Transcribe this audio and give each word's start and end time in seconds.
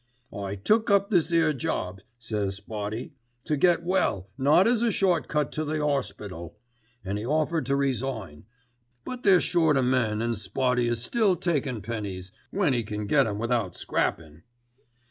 "'I 0.33 0.55
took 0.55 0.89
up 0.89 1.11
this 1.11 1.31
'ere 1.31 1.53
job,' 1.53 2.01
says 2.17 2.55
Spotty, 2.55 3.13
'to 3.45 3.55
get 3.55 3.83
well, 3.83 4.31
not 4.35 4.65
as 4.65 4.81
a 4.81 4.91
short 4.91 5.27
cut 5.27 5.51
to 5.51 5.63
the 5.63 5.79
'orspital,' 5.79 6.57
and 7.05 7.19
he 7.19 7.23
offered 7.27 7.67
to 7.67 7.75
resign; 7.75 8.45
but 9.05 9.21
they're 9.21 9.39
short 9.39 9.77
o' 9.77 9.83
men 9.83 10.19
an' 10.23 10.33
Spotty 10.33 10.87
is 10.87 11.03
still 11.03 11.35
takin' 11.35 11.83
pennies, 11.83 12.31
when 12.49 12.73
'e 12.73 12.81
can 12.81 13.05
get 13.05 13.27
'em 13.27 13.37
without 13.37 13.75
scrappin'. 13.75 14.41